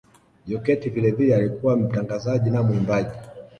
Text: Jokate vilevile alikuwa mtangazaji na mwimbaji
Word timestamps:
Jokate 0.47 0.89
vilevile 0.89 1.35
alikuwa 1.35 1.77
mtangazaji 1.77 2.49
na 2.49 2.63
mwimbaji 2.63 3.15